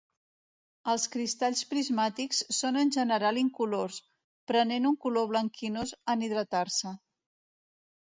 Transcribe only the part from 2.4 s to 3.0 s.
són en